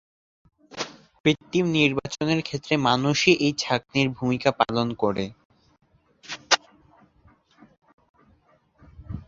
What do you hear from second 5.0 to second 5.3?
করে।